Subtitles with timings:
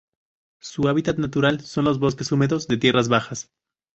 [0.59, 3.51] Su hábitat natural son los bosques húmedos de tierras bajas.